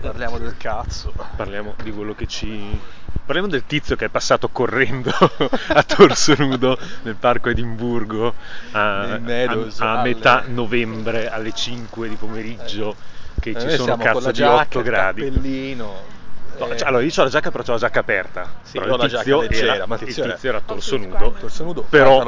[0.00, 1.12] Parliamo del cazzo.
[1.36, 2.80] Parliamo di quello che ci...
[3.24, 5.10] Parliamo del tizio che è passato correndo
[5.68, 8.34] a torso nudo nel parco Edimburgo
[8.72, 12.94] a, Meadows, a- a alle- metà novembre alle 5 di pomeriggio
[13.40, 15.22] che Eh, ci noi sono cazzo di giacca, 8 il gradi.
[15.24, 16.12] cappellino.
[16.58, 18.52] No, eh, cioè, allora io ho la giacca però ho la giacca aperta.
[18.62, 21.82] Sì, Però il tizio leggera, era, ma il tizio era- era torso nudo, torso nudo,
[21.82, 22.22] però,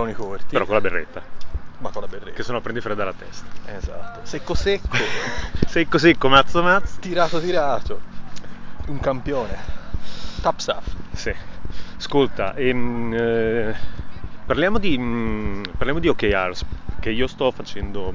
[0.48, 1.22] però con la berretta,
[1.78, 2.30] Ma con la berretta.
[2.36, 3.46] che sennò prendi freddo alla testa.
[3.66, 4.20] Esatto.
[4.22, 4.96] Secco secco,
[5.66, 7.00] Secco secco, mazzo mazzo.
[7.00, 8.00] tirato tirato.
[8.86, 9.58] Un campione.
[10.40, 10.86] Tap saf.
[11.12, 11.34] Sì.
[11.98, 13.74] Ascolta, ehm, eh,
[14.46, 16.64] parliamo, di, mm, parliamo di OKRs,
[17.00, 18.12] che io sto facendo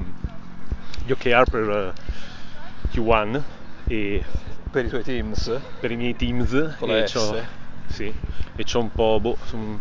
[1.04, 3.42] gli OKR per eh, Q1
[3.86, 4.24] e
[4.70, 5.60] Per i tuoi teams.
[5.80, 7.12] per i miei teams Con la e S.
[7.12, 7.42] c'ho,
[7.86, 8.12] sì,
[8.56, 9.80] e c'ho un po', boh, sono,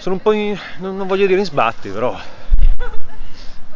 [0.00, 2.18] sono un po' in, non, non voglio dire in sbatti, però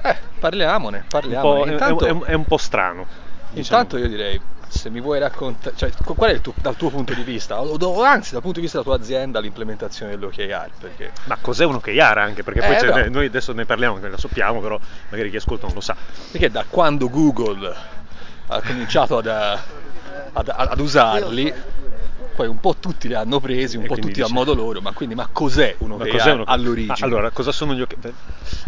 [0.02, 1.70] Eh, parliamone, un parliamone.
[1.70, 3.06] è- intanto, è, un- è un po' strano.
[3.50, 3.83] diciamo.
[3.83, 6.91] intanto io direi, se mi vuoi raccontare, cioè, qu- qual è il tuo- dal tuo
[6.91, 10.70] punto di vista, o, o anzi dal punto di vista della tua azienda, l'implementazione dell'OKR?
[10.78, 12.42] Perché Ma cos'è un OKR anche?
[12.42, 14.78] Perché poi Eh, noi adesso ne parliamo, che la sappiamo, però
[15.11, 15.94] magari chi ascolta non lo sa.
[16.33, 17.75] Perché da quando Google
[18.48, 21.53] ha cominciato ad, ad- ad usarli,
[22.34, 24.80] poi un po' tutti li hanno presi, un E po' tutti a dice- modo loro,
[24.80, 26.50] ma quindi ma cos'è un OKR cos'è un OKR?
[26.50, 26.94] all'origine?
[26.98, 28.12] Ah, allora, cosa sono gli OKR?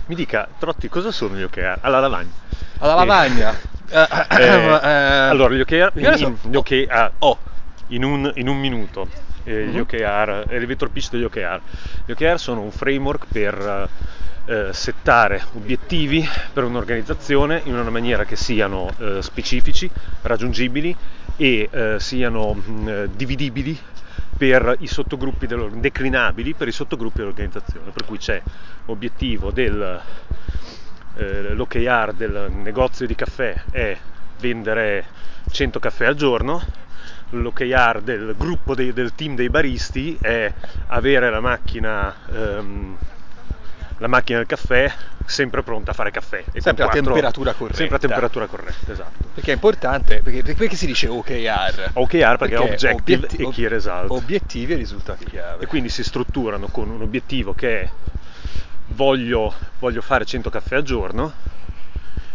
[0.07, 1.79] Mi dica, Trotti, cosa sono gli OKR?
[1.83, 2.31] Alla lavagna.
[2.79, 3.55] Alla Eh, lavagna.
[3.89, 4.01] Eh,
[4.41, 7.39] eh, ma, eh, allora, gli OKR, in, gli OKR, Oh,
[7.89, 9.07] in un, in un minuto,
[9.45, 9.79] eh, gli.
[9.79, 11.61] OKR, elevator pitch degli OKR.
[12.05, 13.89] Gli OKR sono un framework per
[14.47, 19.89] eh, settare obiettivi per un'organizzazione in una maniera che siano eh, specifici,
[20.23, 20.97] raggiungibili
[21.37, 23.79] e eh, siano mh, dividibili
[24.37, 27.91] per i sottogruppi declinabili per i sottogruppi dell'organizzazione.
[27.91, 28.43] Per cui c'è
[28.87, 30.03] obiettivo del
[31.15, 31.55] eh,
[32.15, 33.99] del negozio di caffè è
[34.39, 35.07] vendere
[35.51, 36.63] 100 caffè al giorno,
[37.31, 40.53] l'OKR del gruppo dei- del team dei baristi è
[40.87, 42.97] avere la macchina, ehm,
[43.99, 44.93] la macchina del caffè
[45.25, 46.45] sempre pronta a fare caffè.
[46.53, 47.77] E Sempre a quattro- temperatura corretta.
[47.79, 49.29] Sempre a temperatura corretta, esatto.
[49.35, 51.91] perché è importante, perché, perché si dice OKR?
[51.95, 54.11] OKR perché, è Objective obietti- e Key Result.
[54.11, 55.65] Obiettivi e risultati chiave.
[55.65, 57.91] e quindi si strutturano con un obiettivo che è
[58.89, 61.33] voglio, voglio fare 100 caffè al giorno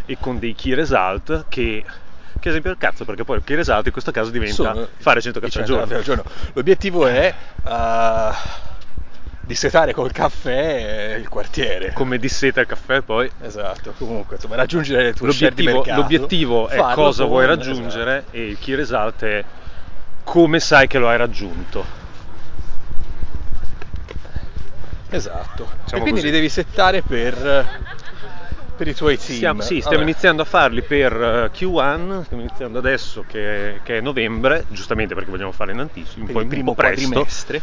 [0.06, 1.86] e con dei key result che
[2.40, 5.22] che esempio il cazzo perché poi il key result in questo caso diventa Sono fare
[5.22, 6.24] 100 i caffè al 100 giorno, caffè al giorno.
[6.54, 7.34] L'obiettivo è
[7.64, 8.70] uh,
[9.52, 11.92] dissetare col caffè il quartiere.
[11.94, 16.00] come disseta il caffè poi Esatto, comunque, insomma, raggiungere le tue l'obiettivo, mercato.
[16.02, 19.44] l'obiettivo è cosa vuoi raggiungere e il key result è
[20.24, 22.00] come sai che lo hai raggiunto
[25.10, 25.64] Esatto.
[25.64, 26.26] e Diciamo quindi così.
[26.28, 27.66] li devi settare per,
[28.78, 29.36] per i tuoi team.
[29.36, 30.10] Stiamo, sì, stiamo Vabbè.
[30.10, 35.30] iniziando a farli per eh, Q1, stiamo iniziando adesso che, che è novembre, giustamente perché
[35.30, 37.10] vogliamo fare in anticipo, un po' presto.
[37.10, 37.62] quadrimestre.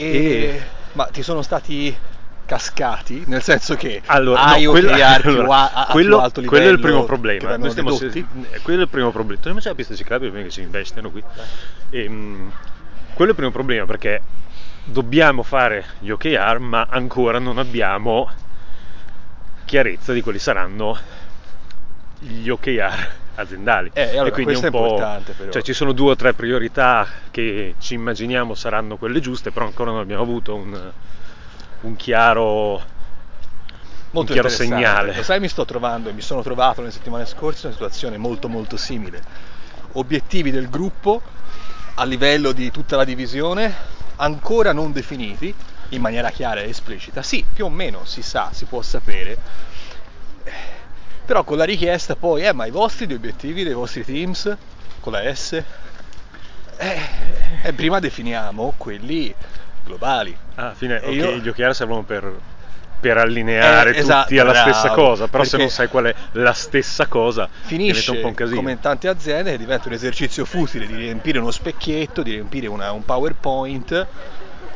[0.00, 0.16] E...
[0.16, 0.62] E-
[0.92, 1.96] Ma ti sono stati
[2.44, 3.22] cascati?
[3.26, 6.68] Nel senso che Allora, hai no, quello, allora, a, a più quello- alto livello quello
[6.68, 7.56] è il primo problema.
[7.56, 8.26] Noi stiamo- eh,
[8.62, 9.40] quello è il primo problema.
[9.40, 11.22] Tu non c'è la pista ciclabile prima che ci investono qui.
[11.90, 12.52] Ehm,
[13.14, 14.22] quello è il primo problema perché
[14.84, 18.28] dobbiamo fare gli OKR, ma ancora non abbiamo
[19.64, 20.98] chiarezza di quali saranno
[22.18, 23.08] gli OKR
[23.40, 23.90] aziendali.
[23.92, 25.50] Eh, allora, quindi questo un po'.
[25.50, 29.90] Cioè ci sono due o tre priorità che ci immaginiamo saranno quelle giuste, però ancora
[29.90, 30.92] non abbiamo avuto un,
[31.80, 32.82] un chiaro
[34.12, 35.22] molto un chiaro segnale.
[35.22, 38.48] Sai, mi sto trovando e mi sono trovato nelle settimane scorse in una situazione molto
[38.48, 39.22] molto simile.
[39.92, 41.20] Obiettivi del gruppo
[41.94, 43.74] a livello di tutta la divisione
[44.16, 45.54] ancora non definiti
[45.90, 47.22] in maniera chiara e esplicita.
[47.22, 49.36] Sì, più o meno si sa, si può sapere.
[51.30, 54.52] Però con la richiesta poi, eh, ma i vostri gli obiettivi dei vostri teams
[54.98, 55.64] con la S eh,
[57.62, 59.32] eh, prima definiamo quelli
[59.84, 60.36] globali.
[60.56, 62.36] alla fine E ok, io- gli OKR servono per,
[62.98, 66.14] per allineare Eh, esatto, tutti alla bravo, stessa cosa, però se non sai qual è
[66.32, 68.56] la stessa cosa finisce un po' un casino.
[68.56, 72.90] come in tante aziende diventa un esercizio futile di riempire uno specchietto, di riempire una-
[72.90, 74.06] un PowerPoint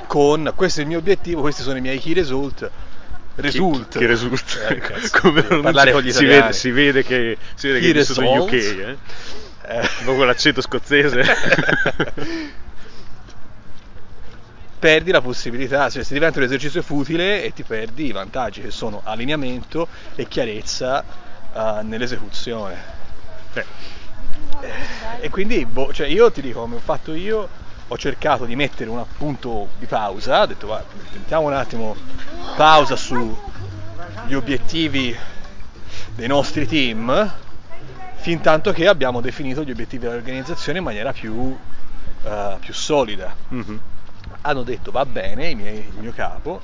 [0.06, 2.70] con questo è il mio obiettivo, questi sono i miei key result.
[3.36, 3.98] Result.
[3.98, 6.40] Che risulta Eh, cazzo, come parlare con gli si italiani.
[6.42, 8.98] vede, si vede che si vede che sono UK, eh?
[9.66, 9.88] Eh.
[10.04, 11.22] Dopo quell'accento scozzese.
[14.78, 18.70] perdi la possibilità, cioè si diventa un esercizio futile e ti perdi i vantaggi che
[18.70, 21.02] sono allineamento e chiarezza
[21.54, 22.82] eh, nell'esecuzione.
[23.54, 23.64] Eh,
[25.20, 27.48] E quindi, boh, cioè io ti dico, come ho fatto io,
[27.88, 30.82] ho cercato di mettere un appunto di pausa, ho detto, va,
[31.12, 31.96] mettiamo un attimo
[32.54, 35.16] pausa sugli obiettivi
[36.14, 37.32] dei nostri team
[38.14, 41.56] fin tanto che abbiamo definito gli obiettivi dell'organizzazione in maniera più,
[42.22, 43.34] eh, più solida.
[43.48, 43.80] Mhm.
[44.42, 46.60] Hanno detto va bene, miei- il mio capo,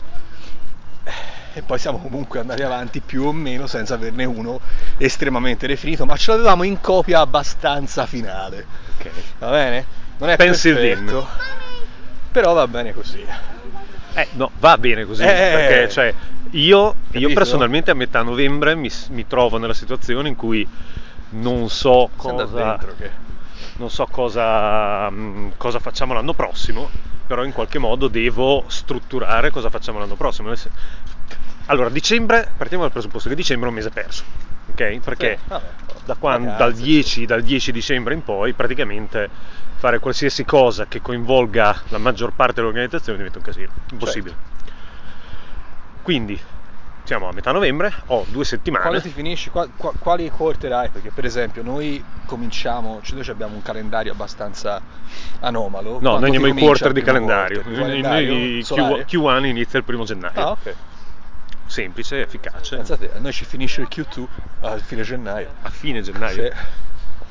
[1.52, 4.60] e poi siamo comunque andati avanti più o meno senza averne uno
[4.96, 8.66] estremamente definito, ma ce l'avevamo in copia abbastanza finale.
[8.96, 9.10] Ok.
[9.38, 9.98] Va bene?
[10.20, 11.26] Non è Pencil perfetto,
[12.30, 13.24] però va bene così.
[14.12, 16.14] Eh, no, va bene così, Eh, perché cioè,
[16.50, 20.66] io, io personalmente a metà novembre mi, mi trovo nella situazione in cui
[21.30, 23.10] non so cosa, che...
[23.76, 26.90] non so cosa, mm, cosa facciamo l'anno prossimo,
[27.26, 30.52] però in qualche modo devo strutturare cosa facciamo l'anno prossimo.
[31.66, 34.24] Allora, dicembre, partiamo dal presupposto che dicembre è un mese perso,
[34.66, 34.98] ok?
[34.98, 35.66] Perché Sì, vabbè,
[36.04, 39.30] da quando- vacanze, dal, 10, dal 10 dicembre in poi praticamente
[39.80, 44.36] fare qualsiasi cosa che coinvolga la maggior parte dell'organizzazione diventa un casino, impossibile.
[46.02, 46.38] Quindi
[47.02, 48.84] siamo a metà novembre, ho due settimane.
[48.84, 50.90] Quando ti finisci, qua- qua- quali quarter hai?
[50.90, 54.82] Perché per esempio noi cominciamo, cioè noi abbiamo un calendario abbastanza
[55.40, 55.92] anomalo.
[55.92, 57.62] No, Quando noi andiamo in quarter di calendario.
[57.62, 57.78] quarter?
[57.80, 59.04] Noi- calendario noi solare?
[59.06, 60.32] Q, 1 inizia il primo gennaio.
[60.34, 60.76] Ah, ok.
[61.64, 62.76] Semplice, efficace.
[62.76, 64.26] Pensate, a noi ci finisce il Q2
[64.60, 65.54] a fine gennaio.
[65.62, 66.44] A fine gennaio.
[66.44, 66.50] Sì.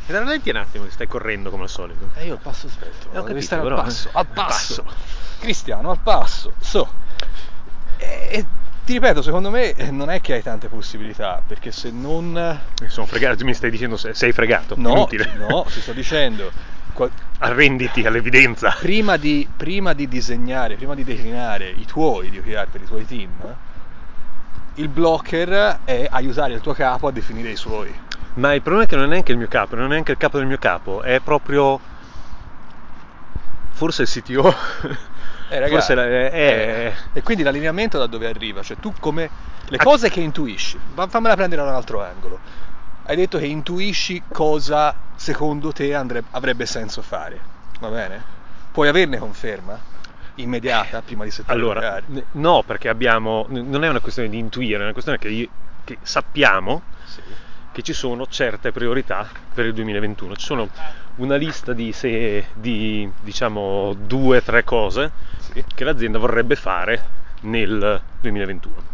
[0.09, 2.09] E rallenti un attimo che stai correndo come al solito.
[2.15, 4.11] E io il passo stretto, Eh, ho devi capito, stare al però, passo, eh.
[4.13, 4.81] al Al passo.
[4.81, 4.97] passo.
[5.39, 6.53] Cristiano, al passo.
[6.59, 6.91] So.
[7.97, 8.45] E, e
[8.85, 12.31] ti ripeto, secondo me eh, non è che hai tante possibilità, perché se non...
[12.33, 14.73] Mi sono fregato, mi stai dicendo se sei fregato.
[14.77, 15.31] No, Inutile.
[15.35, 16.51] no, ti sto dicendo,
[16.93, 18.75] qua- Arrenditi all'evidenza.
[18.79, 23.05] prima di, prima di disegnare, prima di declinare i tuoi di OKR per i tuoi
[23.05, 23.29] team,
[24.73, 27.93] il blocker è aiutare il tuo capo a definire i suoi.
[28.35, 30.17] Ma il problema è che non è neanche il mio capo, non è neanche il
[30.17, 31.79] capo del mio capo, è proprio.
[33.71, 34.49] Forse il CTO.
[35.49, 38.61] Eh, ragazzi, Forse la- è, è- E quindi l'allineamento da dove arriva?
[38.61, 39.29] Cioè tu come...
[39.71, 40.79] Le cose che intuisci,
[41.09, 42.41] fammela prendere da un altro angolo.
[43.03, 47.41] Hai detto che intuisci cosa secondo te andre- avrebbe senso fare,
[47.79, 48.23] va bene?
[48.71, 49.79] Puoi averne conferma
[50.35, 53.45] immediata prima di settare Allora, no, perché abbiamo.
[53.49, 55.49] Non è una questione di intuire, è una questione che, io-
[55.83, 57.21] che sappiamo Sì.
[57.79, 60.35] Che ci sono certe priorità per il 2021.
[60.35, 60.69] Ci sono
[61.15, 65.11] una lista di, se, di diciamo due o tre cose
[65.73, 67.01] che l'azienda vorrebbe fare
[67.41, 68.88] nel 2021.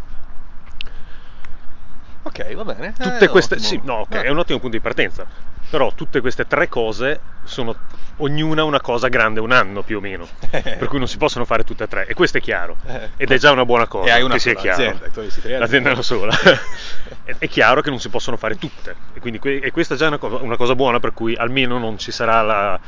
[2.26, 2.92] Ok, va bene.
[2.98, 3.68] Tutte Eh, queste, ottimo.
[3.68, 4.22] sì, no, ok, Ah.
[4.22, 5.24] è un ottimo punto di partenza.
[5.70, 7.76] Però tutte queste tre cose sono
[8.16, 10.26] ognuna una cosa grande un anno più o meno.
[10.50, 12.06] per cui non si possono fare tutte e tre.
[12.06, 12.76] E questo è chiaro.
[12.84, 13.10] Eh.
[13.16, 14.98] Ed è già una buona cosa E hai una che sia chiaro.
[14.98, 16.34] azienda, L'azienda è una sola.
[17.38, 18.96] è, chiaro che non si possono fare tutte.
[19.12, 21.96] E, quindi e questa è già una cosa, una cosa buona per cui almeno non
[21.98, 22.80] ci sarà la,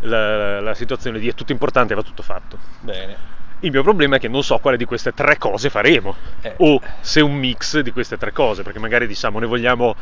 [0.00, 2.58] la- la situazione di è tutto importante va tutto fatto.
[2.80, 3.36] Bene.
[3.60, 6.54] Il mio problema è che non so quale di queste tre cose faremo, Eh.
[6.58, 9.94] o se un mix di queste tre cose, perché magari diciamo ne vogliamo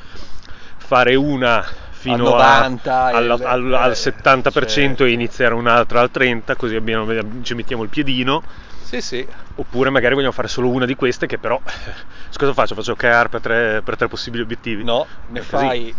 [0.78, 5.04] fare una fino Al a- 90 e alla- il- al, al eh, 70% certo.
[5.04, 8.42] e iniziare un'altra al 30%, così abbiamo- ci mettiamo il piedino,
[8.82, 9.26] Sì, sì.
[9.54, 11.60] oppure magari vogliamo fare solo una di queste che però,
[12.36, 12.74] cosa faccio?
[12.74, 14.84] Faccio OKR per tre, per tre possibili obiettivi?
[14.84, 15.94] No, ne fai,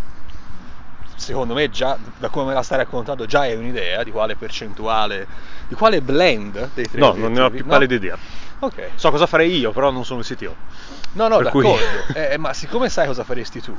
[1.18, 5.28] secondo me già, da come me la stai raccontando, già hai un'idea di quale percentuale,
[5.68, 7.72] di quale blend dei tre No, non ne ho più no?
[7.72, 8.18] pallida idea.
[8.60, 8.92] Ok.
[8.96, 10.56] So cosa farei io, però non sono il CTO.
[11.14, 12.19] No, no, Per cui- d'accordo.
[12.31, 13.75] Eh, ma siccome sai cosa faresti tu,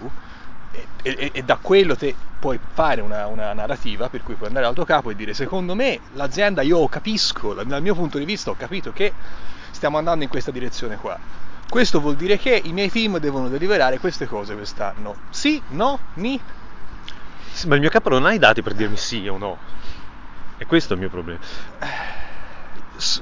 [0.71, 4.67] e, e- e da quello te puoi fare una, una narrativa per cui puoi andare
[4.67, 8.51] al tuo capo e dire secondo me l'azienda io capisco, dal mio punto di vista
[8.51, 9.13] ho capito che
[9.71, 11.19] stiamo andando in questa direzione qua.
[11.69, 15.17] Questo vuol dire che i miei team devono deliberare queste cose quest'anno.
[15.29, 16.41] Sì, no, ni?
[17.53, 19.59] Sì, ma il mio capo non ha i dati per dirmi sì o no.
[20.59, 21.39] E questo è il mio problema.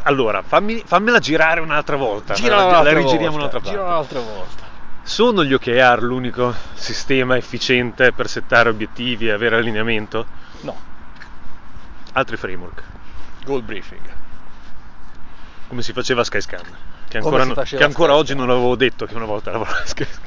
[0.04, 2.34] Allora, fammi, fammela girare un'altra volta.
[2.34, 3.90] Gira la, la rigiriamo volta, un'altra gira parte.
[3.92, 4.64] un'altra volta.
[5.02, 10.26] Sono gli OKR l'unico sistema efficiente per settare obiettivi e avere allineamento?
[10.62, 10.76] No,
[12.12, 12.82] Altri framework,
[13.44, 14.00] goal briefing.
[15.68, 16.64] come si faceva a Skyscan.
[17.08, 19.76] Che ancora, si no- faceva che ancora oggi non avevo detto che una volta lavoravo.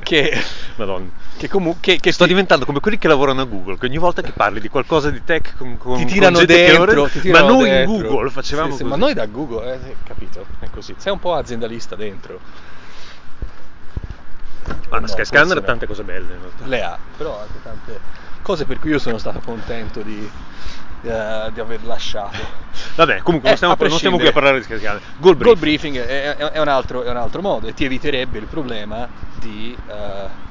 [0.01, 0.31] Che,
[0.77, 1.09] Madonna.
[1.37, 1.81] che comunque...
[1.81, 4.31] Che, che Sto ti- diventando come quelli che lavorano a Google, che ogni volta che
[4.31, 7.21] parli di qualcosa di tech con, con ti con tirano che dentro, ora- ti ma
[7.21, 7.95] tirano noi dentro.
[7.95, 10.95] in Google facevamo Sì, sì, ma noi da Google, eh, capito, è così.
[10.97, 12.39] Sei un po' aziendalista dentro.
[14.89, 16.65] Ma No, Skyscanner forse ha tante cose belle in realtà.
[16.65, 17.99] Le ha, però anche tante
[18.41, 20.31] cose per cui io sono stato contento di,
[21.01, 22.37] eh, di aver lasciato.
[22.95, 25.01] Vabbè, comunque Eh, non, stiamo, non stiamo qui a parlare di Skyscanner.
[25.15, 25.59] Goal Goal brief.
[25.59, 29.09] briefing è, è- è un altro, è un altro modo e ti eviterebbe il problema
[29.31, 29.77] di...
[29.85, 30.47] eh,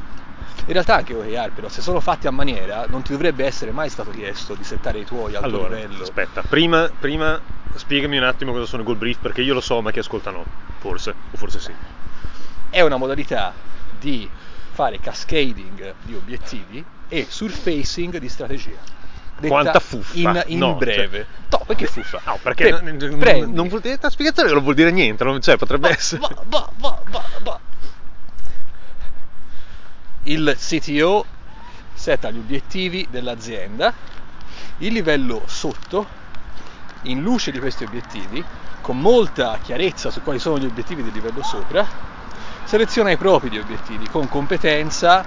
[0.67, 3.89] in realtà anche OKR però se sono fatti a maniera non ti dovrebbe essere mai
[3.91, 6.03] stato chiesto di settare i tuoi al tuo Allora, livello.
[6.03, 7.41] aspetta, prima, prima
[7.75, 10.31] spiegami un attimo cosa sono i goal brief, perché io lo so, ma chi ascolta
[10.31, 10.47] no,
[10.79, 11.73] forse, o forse sì.
[12.71, 13.55] È una modalità
[13.89, 14.31] di
[14.71, 18.81] fare cascading di obiettivi e surfacing di strategia.
[19.47, 20.17] Quanta fuffa.
[20.19, 21.27] In, in No, breve.
[21.51, 22.21] No, perché fuffa?
[22.25, 25.41] No, perché Te- non, prendi- non vuol dire la spiegazione non vuol dire niente, non-
[25.41, 26.21] cioè potrebbe essere.
[26.21, 27.61] Va, va, va, va, va.
[30.25, 31.27] Il CTO
[31.95, 33.95] setta gli obiettivi dell'azienda,
[34.79, 36.09] il livello sotto,
[37.03, 38.45] in luce di questi obiettivi,
[38.81, 41.87] con molta chiarezza su quali sono gli obiettivi del livello sopra,
[42.65, 45.25] seleziona i propri obiettivi con competenza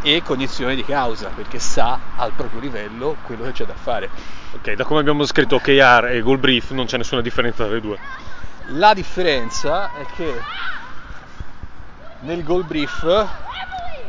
[0.00, 4.10] e cognizione di causa, perché sa al proprio livello quello che c'è da fare.
[4.52, 7.80] Ok, da come abbiamo scritto OKR e Goal Brief non c'è nessuna differenza tra le
[7.80, 7.98] due.
[8.74, 10.44] La differenza è che
[12.20, 13.28] nel goal brief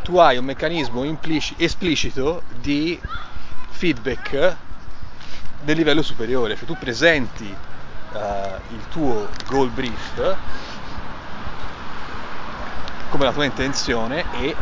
[0.04, 3.00] tu hai un meccanismo implici- esplicito di
[3.70, 4.58] feedback
[5.62, 7.56] del livello superiore, cioè tu presenti
[8.14, 10.38] eh, il tuo goal brief
[13.10, 14.56] come la tua intenzione e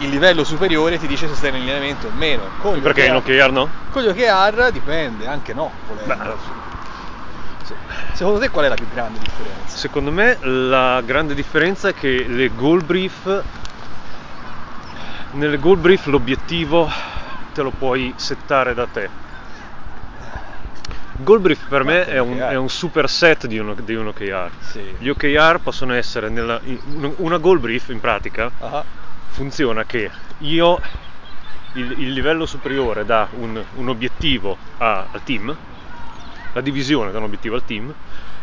[0.00, 2.42] il livello superiore ti dice se stai in allineamento o meno.
[2.58, 3.70] Con gli Perché in OKR OKR no?
[3.90, 5.70] con gli OKR dipende, anche no.
[7.64, 7.74] Se-
[8.14, 9.76] Secondo te qual è la più grande differenza?
[9.76, 13.44] Secondo me la grande differenza è che le goal brief
[15.32, 16.90] nelle goal brief l'obiettivo
[17.52, 19.10] te lo puoi settare da te.
[21.20, 22.48] Goal brief per Ma me è un, OKR.
[22.50, 24.50] è un superset di un, di un OKR.
[24.60, 24.94] Sì.
[24.98, 26.60] Gli OKR possono essere nella,
[27.16, 28.84] una goal brief in pratica Ah,
[29.38, 30.80] funziona che io
[31.72, 35.56] il, il livello superiore dà un, un obiettivo a- al team,
[36.52, 37.94] la divisione dà un obiettivo al team,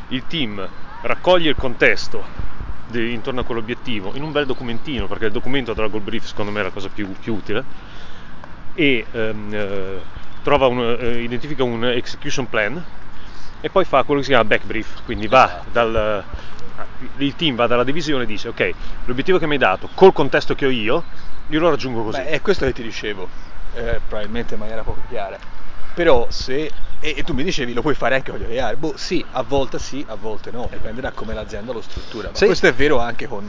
[0.07, 0.71] il team
[1.01, 2.25] raccoglie il contesto
[2.85, 6.51] di- intorno a quell'obiettivo in un bel documentino, perché il documento della goal brief secondo
[6.51, 7.65] me è la cosa più, più utile,
[8.71, 10.05] e ehm, eh,
[10.43, 12.83] un, eh, identifica un execution plan
[13.59, 16.25] e poi fa quello che si chiama back brief, quindi va dal,
[17.17, 18.71] il team va dalla divisione e dice ok,
[19.05, 21.05] l'obiettivo che mi hai dato col contesto che ho io,
[21.47, 22.21] io lo raggiungo così.
[22.21, 23.29] Beh, è questo che ti dicevo,
[23.73, 25.37] eh, probabilmente in maniera poco chiara.
[25.93, 26.71] Però se.
[26.99, 28.77] E, e tu mi dicevi lo puoi fare anche con gli OKR.
[28.77, 32.29] Boh, sì, a volte sì, a volte no, dipende da come l'azienda lo struttura.
[32.29, 32.45] Ma Sì.
[32.45, 33.47] questo è vero anche con,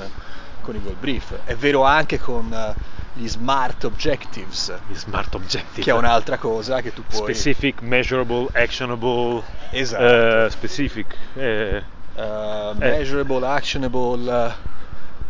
[0.60, 2.74] con i goal brief, è vero anche con eh,
[3.14, 5.80] gli smart objectives, Gli smart objective.
[5.82, 7.32] che è un'altra cosa che tu puoi.
[7.32, 10.44] Specific, measurable, actionable, Esatto.
[10.46, 11.82] eh, specific, eh,
[12.16, 14.30] eh, measurable, actionable.
[14.48, 14.54] eh,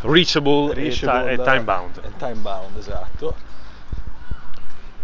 [0.01, 1.99] reachable, e ti- reachable e, time bound.
[2.03, 3.35] e time bound, esatto.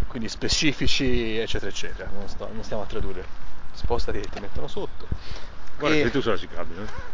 [0.08, 2.08] Quindi specifici, eccetera, eccetera.
[2.13, 3.25] Non, sto- non stiamo a tradurre.
[3.74, 5.08] Spostati che ti mettono sotto.
[5.78, 6.84] Guarda, E- sei tu sulla ciclabile.
[6.84, 7.12] eh.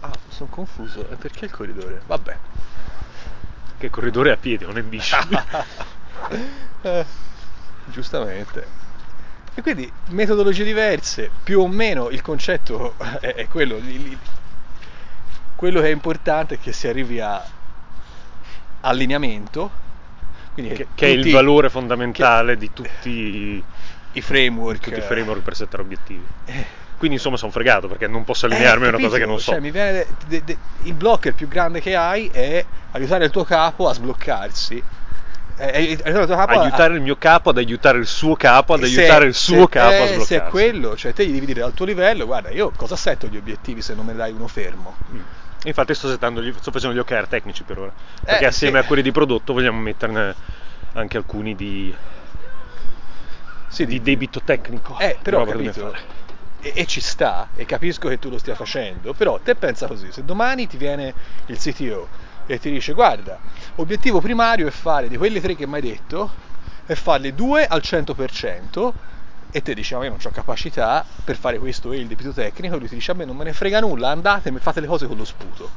[0.00, 1.06] Ah, sono confuso.
[1.10, 2.00] E perché il corridore?
[2.06, 2.36] Vabbè.
[3.78, 5.14] Che corridore a piedi, non è bici.
[6.82, 7.04] Eh,
[7.84, 8.66] giustamente.
[9.54, 13.76] E quindi metodologie diverse, più o meno il concetto è, è quello.
[13.78, 14.18] li- li-
[15.54, 17.44] quello che è importante è che si arrivi a
[18.80, 19.72] allineamento.
[20.52, 23.64] Quindi che, che è il tutti valore fondamentale di tutti,
[24.12, 24.80] i framework.
[24.80, 26.26] tutti i framework per settare obiettivi.
[26.44, 26.66] Eh,
[26.96, 29.52] Quindi insomma sono fregato perché non posso allinearmi a una cosa che non so.
[29.52, 33.30] Cioè, mi viene de- de- de- il blocker più grande che hai è aiutare il
[33.30, 34.84] tuo capo a sbloccarsi.
[35.64, 38.72] Eh, eh, aiutare il capo a- aiutare il mio capo ad aiutare il suo capo,
[38.74, 40.26] ad se- aiutare il suo capo a eh, sbloccarsi.
[40.26, 43.28] Se è quello, cioè te gli devi dire al tuo livello, guarda, io cosa setto
[43.28, 44.96] gli obiettivi se non me ne dai uno fermo?
[45.12, 45.20] Mm.
[45.64, 47.92] Infatti sto, settando gli- sto facendo gli OKR tecnici per ora.
[48.24, 48.84] Perché Eh, assieme sì.
[48.84, 50.34] a quelli di prodotto vogliamo metterne
[50.94, 51.94] anche alcuni di,
[53.68, 54.98] Sì, di debito tecnico.
[54.98, 55.94] Eh, però capito.
[56.60, 60.12] E, e ci sta, e capisco che tu lo stia facendo, però te pensa così,
[60.12, 61.14] se domani ti viene
[61.46, 62.08] il CTO
[62.46, 63.38] e ti dice guarda,
[63.76, 66.30] obiettivo primario è fare di quelli tre che mi hai detto,
[66.86, 68.92] è farli due al 100%,
[69.50, 72.74] e te dici ma io non ho capacità per fare questo e il debito tecnico,
[72.74, 75.06] e lui ti dice a me non me ne frega nulla, andate, fate le cose
[75.06, 75.70] con lo sputo,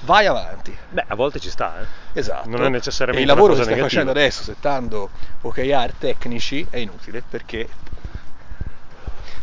[0.00, 0.76] vai avanti.
[0.90, 1.86] Beh, a volte ci sta, eh.
[2.18, 2.48] Esatto.
[2.48, 3.88] Non è necessariamente E il lavoro che stai negativa.
[3.88, 5.10] facendo adesso, settando
[5.42, 7.68] OKR tecnici, è inutile perché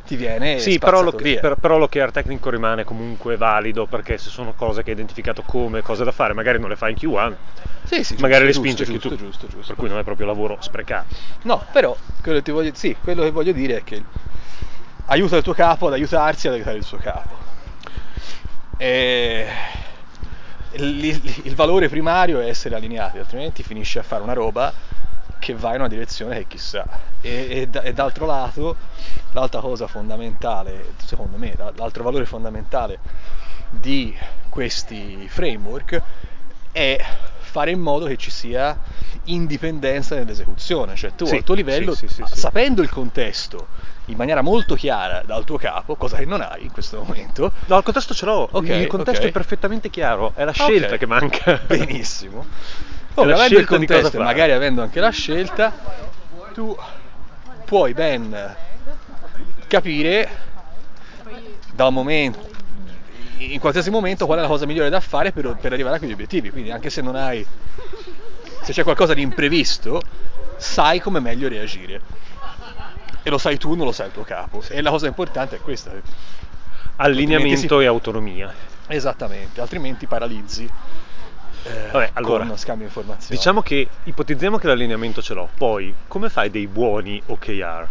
[0.09, 4.53] ti viene Sì, però, lo, per- però l'OKR tecnico rimane comunque valido perché se sono
[4.53, 7.37] cose che hai identificato come cose da fare, magari non le fai in Q1,
[7.83, 9.67] Sì, sì, magari le spingi giusto, giusto, giusto, giusto.
[9.67, 11.13] Per cui non è proprio lavoro sprecato.
[11.43, 14.03] No, però quello voglio, sì, quello che voglio dire è che
[15.05, 17.37] aiuta il tuo capo ad aiutarsi ad aiutare il suo capo.
[18.77, 19.45] E
[20.71, 24.73] il, il- il valore primario è essere allineati, altrimenti finisci a fare una roba
[25.37, 26.85] che va in una direzione che chissà.
[27.21, 28.75] E, e e d'altro lato,
[29.31, 32.99] l'altra cosa fondamentale, secondo me, l'altro valore fondamentale
[33.69, 34.15] di
[34.49, 36.01] questi framework
[36.71, 36.97] è
[37.39, 38.77] fare in modo che ci sia
[39.25, 43.67] indipendenza nell'esecuzione, cioè tu Sì, al tuo livello, sì, sì, sapendo il contesto
[44.05, 47.77] in maniera molto chiara dal tuo capo, cosa che non hai in questo momento, No,
[47.77, 49.29] il contesto ce l'ho, Ok, il contesto ok.
[49.29, 51.59] è perfettamente chiaro, è la scelta Ok, che manca.
[51.65, 52.45] Benissimo.
[53.19, 55.73] Ora, la avendo il contesto e magari avendo anche la scelta,
[56.53, 56.75] tu
[57.65, 58.55] puoi ben
[59.67, 60.29] capire
[61.73, 62.49] da un momento,
[63.37, 66.11] in qualsiasi momento, qual è la cosa migliore da fare per, per arrivare a quegli
[66.11, 66.49] obiettivi.
[66.49, 67.45] Quindi anche se non hai,
[68.61, 70.01] se c'è qualcosa di imprevisto,
[70.57, 72.01] sai come meglio reagire.
[73.21, 74.63] E lo sai tu, non lo sai il tuo capo.
[74.69, 75.91] E la cosa importante è questa.
[76.97, 78.53] Allineamento Altrimenti e autonomia.
[78.87, 80.69] Esattamente, altrimenti paralizzi
[81.63, 83.35] eh, Vabbè, allora, con scambio di informazioni.
[83.35, 87.87] Diciamo che ipotizziamo che l'allineamento ce l'ho, poi come fai dei buoni OKR?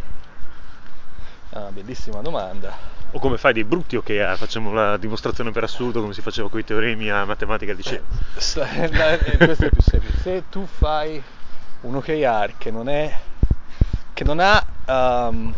[1.51, 2.77] Ah, bellissima domanda.
[3.11, 4.37] O come fai dei brutti OKR?
[4.37, 8.03] Facciamo la dimostrazione per assurdo come si faceva con i teoremi a matematica al liceo.
[8.93, 10.19] La- eh, questo è più semplice.
[10.21, 11.23] Se tu fai
[11.81, 13.19] un OKR che non è
[14.13, 15.55] che non ha ehm,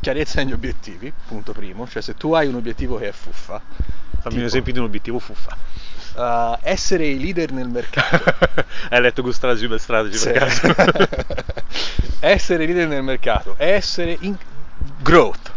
[0.00, 4.20] chiarezza negli obiettivi, punto primo, cioè se tu hai un obiettivo che è fuffa, Fammi
[4.22, 5.56] tipo, un esempio di un obiettivo fuffa.
[6.16, 8.24] Eh, essere i leader nel mercato.
[8.90, 10.30] Hai letto Gustav Gilbert Strategy Sì.
[10.30, 10.74] per caso?
[12.20, 14.36] essere leader nel mercato, essere in
[15.02, 15.52] growth,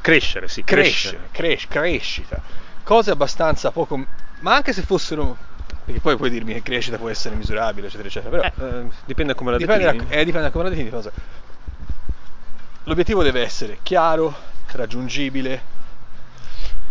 [0.00, 2.42] Crescere, sì, crescere, cres- crescita,
[2.82, 4.06] cose abbastanza poco,
[4.40, 5.36] ma anche se fossero,
[5.84, 9.32] perché poi puoi dirmi che crescita può essere misurabile, eccetera, eccetera, però Eh, eh, dipende
[9.32, 10.12] da come la dipende, da, declini.
[10.12, 10.90] eh, dipende da come la defini.
[10.90, 11.10] cosa.
[12.84, 14.34] L'obiettivo deve essere chiaro,
[14.72, 15.62] raggiungibile,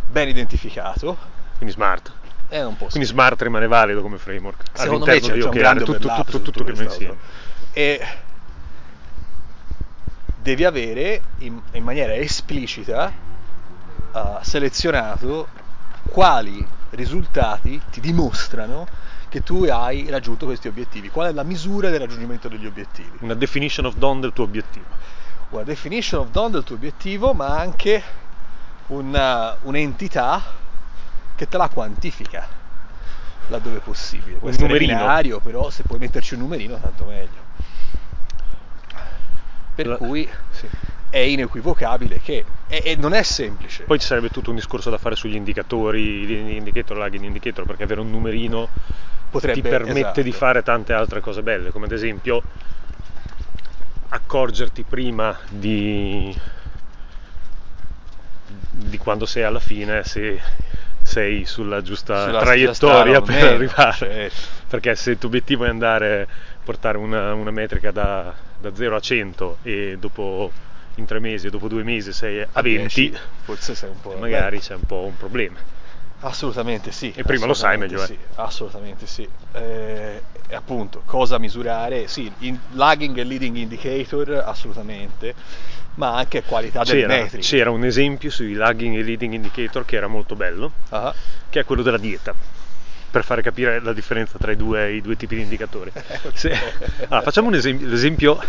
[0.10, 1.18] ben identificato
[1.58, 2.12] Quindi smart.
[2.54, 4.66] E un po' Quindi smart rimane valido come framework.
[4.74, 7.18] Secondo me c'è, di c'è un OKR, grande tutto, tutto, tutto, tutto che insieme.
[7.72, 8.08] E
[10.36, 13.12] devi avere in, in maniera esplicita
[14.12, 15.48] uh, selezionato
[16.04, 18.86] quali risultati ti dimostrano
[19.30, 23.18] che tu hai raggiunto questi obiettivi, qual è la misura del raggiungimento degli obiettivi.
[23.22, 24.86] Una definition of done del tuo obiettivo.
[25.50, 28.04] Una definition of done del tuo obiettivo, ma anche
[28.88, 30.62] una- un'entità
[31.44, 32.48] che te la quantifica
[33.48, 34.38] laddove possibile.
[34.38, 34.96] Può Un essere numerino.
[34.98, 37.42] binario, però se puoi metterci un numerino tanto meglio.
[39.76, 40.68] Per La- cui sì.
[41.10, 43.84] è inequivocabile che e, e non è semplice.
[43.84, 48.00] Poi ci sarebbe tutto un discorso da fare sugli indicatori, indicator, lagging indicator, perché avere
[48.00, 48.70] un numerino
[49.30, 50.22] Potrebbe- ti permette esatto.
[50.22, 52.42] di fare tante altre cose belle, come ad esempio
[54.10, 56.36] accorgerti prima di,
[58.70, 60.40] di quando sei alla fine se
[61.14, 63.94] sei sulla giusta Sulla traiettoria strada per arrivare.
[63.96, 64.32] cioè-
[64.68, 66.28] Perché se il tuo obiettivo è andare a
[66.64, 70.52] portare una, una metrica da, da 0 a 100 e dopo
[70.96, 74.60] in tre mesi dopo due mesi sei a 20, 10, forse sei un po' magari
[74.60, 75.58] c'è un po' un problema.
[76.24, 77.12] Assolutamente sì.
[77.16, 78.06] E prima lo sai, meglio è.
[78.06, 79.30] sì, Assolutamente sì.
[79.52, 82.08] Eh, e appunto, cosa misurare?
[82.08, 85.36] Sì, in- lagging e leading indicator, assolutamente,
[85.96, 87.46] ma anche qualità del C'era, metrico.
[87.46, 91.14] c'era un esempio sui lagging e leading indicator che era molto bello, Ah,
[91.50, 92.34] che è quello della dieta,
[93.10, 95.92] per fare capire la differenza tra i due, i due tipi di indicatori.
[96.34, 96.52] Se-
[97.10, 98.40] allora, facciamo un esempio, l'esempio,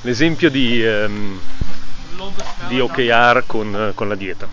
[0.00, 1.40] l'esempio di, ehm,
[2.68, 4.48] di OKR con, con la dieta.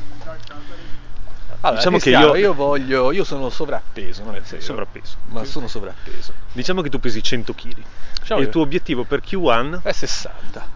[1.62, 5.15] Allora, diciamo che Cristiano, io- voglio, io sono sovrappeso, non è vero, sovrappeso.
[5.26, 6.34] ma sono sovrappeso.
[6.54, 7.76] Diciamo che tu pesi 100 kg
[8.22, 10.67] Diciamo e il tuo obiettivo per Q1, È 60.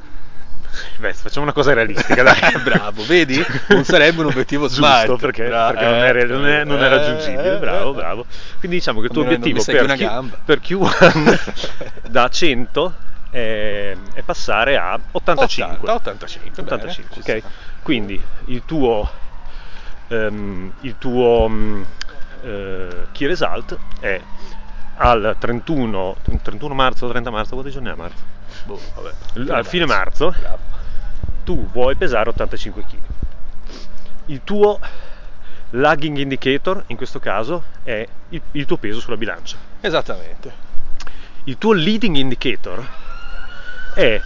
[0.97, 2.37] beh, facciamo una cosa realistica, dai.
[2.63, 3.41] Bravo, vedi?
[3.67, 5.15] Non sarebbe un obiettivo Giusto, smart.
[5.19, 7.95] perché, Bra- perché non, è, non è- non è eh, raggiungibile, eh, bravo, eh.
[7.95, 8.25] bravo.
[8.59, 10.37] Quindi diciamo che il tuo obiettivo per, gamba.
[10.43, 12.95] per Q1 da 100
[13.29, 15.89] è, è passare a 85.
[15.91, 17.43] 80, 85, bene, 85, ci ok?
[17.81, 19.09] Quindi il tuo,
[20.13, 21.83] ehm, il tuo mm,
[22.41, 24.21] eh, key result è
[24.95, 28.23] al 31, 31 marzo, 30 marzo, quanti giorni è a marzo?
[28.65, 29.11] Boh, vabbè.
[29.33, 30.59] L- a fine marzo Bravo.
[31.43, 32.97] tu vuoi pesare 85 kg.
[34.25, 34.79] Il tuo
[35.71, 39.57] lagging indicator in questo caso è il, il tuo peso sulla bilancia.
[39.81, 40.61] Esattamente.
[41.45, 42.87] Il tuo leading indicator
[43.93, 44.21] è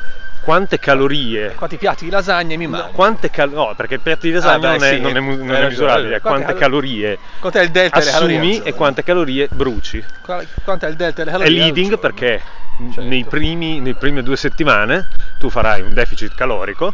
[0.48, 2.94] quante calorie Quanti piatti di lasagne mi No, mangi?
[2.94, 5.20] quante cal- no, perché il piatto di lasagna Ah, beh, non, è, sì, non è
[5.20, 8.74] non è ragione, misurabile, è quante quante cal- calorie Quanto è il delta assumi e
[8.74, 10.06] quante calorie bruci.
[10.22, 11.62] Quanto è il delta delle È calorie?
[11.62, 12.42] al leading perché
[12.78, 13.02] Certo.
[13.02, 15.08] nei primi, nei prime due settimane
[15.38, 16.94] tu farai un deficit calorico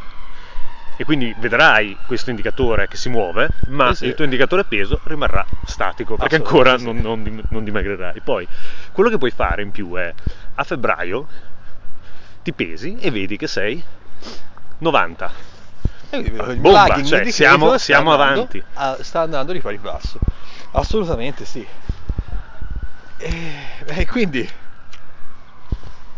[0.96, 4.06] e quindi vedrai questo indicatore che si muove, ma Sì, sì.
[4.06, 8.22] il tuo indicatore peso rimarrà statico perché ancora non, non non dimagrirai.
[8.22, 8.48] Poi
[8.92, 10.14] quello che puoi fare in più è
[10.56, 11.28] a febbraio
[12.44, 13.84] ti pesi e vedi che sei
[14.80, 15.32] 90.
[16.10, 18.64] E quindi vedo che il Bomba, cioè, siamo- siamo avanti.
[18.74, 20.20] a- sta andando di pari passo.
[20.72, 21.66] Assolutamente sì.
[23.18, 23.32] E,
[23.86, 24.48] e quindi,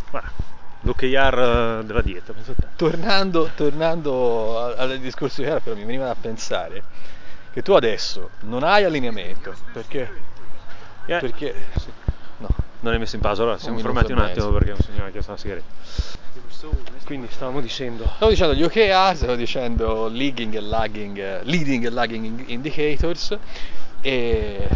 [0.09, 0.31] Guarda,
[0.81, 2.33] l'OKR della dieta,
[2.75, 6.83] tornando, tornando al discorso di era, però mi veniva da pensare
[7.51, 10.11] che tu adesso non hai allineamento perché,
[11.05, 12.04] Eh, perché no,
[12.85, 15.11] Non hai messo in pausa, allora siamo Un fermati un attimo perché un signore ha
[15.11, 15.65] chiesto una sigaretta.
[17.03, 18.07] Quindi stavamo dicendo...
[18.15, 23.35] Stavo dicendo gli OKR, stavo dicendo leading e lagging, leading e lagging in- indicators
[24.01, 24.67] e,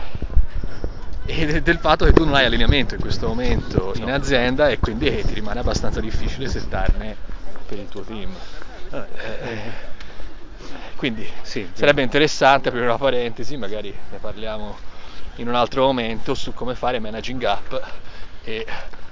[1.24, 4.80] e de- del fatto che tu non hai allineamento in questo momento in azienda e
[4.80, 7.16] quindi ti rimane abbastanza difficile settarne
[7.68, 8.32] per il tuo team.
[8.90, 9.72] Eh, eh,
[10.96, 14.78] Quindi Sì, sarebbe interessante aprire una parentesi, magari ne parliamo
[15.40, 17.82] in un altro momento su come fare managing up
[18.44, 18.66] e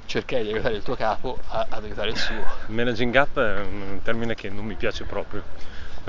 [0.05, 2.45] cercare di aiutare il tuo capo a- ad aiutare il suo.
[2.67, 5.43] Managing up è un termine che non mi piace proprio.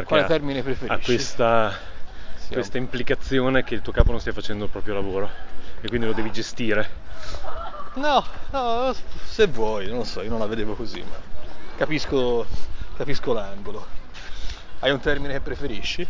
[0.05, 1.01] Quale termine preferisci?
[1.01, 1.79] Ha questa,
[2.37, 5.31] Sì, questa implicazione che il tuo capo non stia facendo il proprio lavoro
[5.81, 6.89] e quindi lo devi gestire.
[7.95, 8.95] No, no,
[9.27, 11.17] se vuoi, non lo so, io non la vedevo così, ma
[11.77, 12.47] capisco,
[12.97, 13.87] capisco l'angolo.
[14.81, 16.09] Hai un termine che preferisci?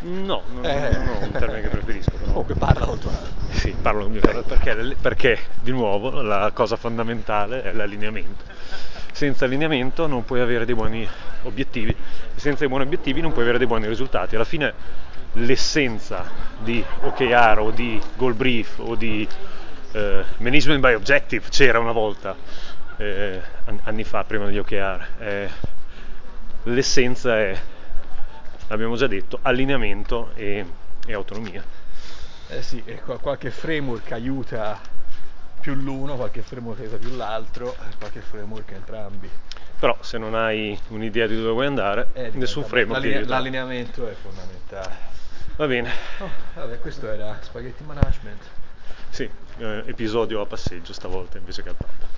[0.00, 0.90] No, non, Eh.
[0.92, 2.10] non ho un termine che preferisco.
[2.12, 2.24] Però.
[2.26, 3.26] Comunque parla tuo angolo.
[3.50, 8.44] Sì, parlo con mio capo perché, perché, di nuovo, la cosa fondamentale è l'allineamento.
[9.12, 11.08] Senza allineamento non puoi avere dei buoni
[11.42, 11.96] obiettivi e
[12.38, 14.36] senza dei buoni obiettivi non puoi avere dei buoni risultati.
[14.36, 14.72] Alla fine
[15.32, 16.24] l'essenza
[16.58, 19.26] di OKR o di goal brief o di
[19.92, 22.36] eh, management by objective c'era una volta,
[22.96, 25.06] eh, an- anni fa, prima degli OKR.
[25.18, 25.48] Eh,
[26.64, 27.58] l'essenza è,
[28.68, 30.64] l'abbiamo già detto, allineamento e,
[31.06, 31.62] e autonomia.
[32.48, 34.78] Eh sì, e qua- qualche framework aiuta
[35.60, 39.28] più l'uno, qualche framework aiuta più l'altro, e qualche framework entrambi.
[39.78, 43.34] Però se non hai un'idea di dove vuoi andare, Eh, nessun framework l'alline- aiuta.
[43.34, 45.06] L'allineamento è fondamentale.
[45.56, 48.42] Va bene, Oh, vabbè, questo era spaghetti management.
[49.10, 49.28] sì,
[49.58, 52.17] eh, episodio a passeggio stavolta invece che al tappo.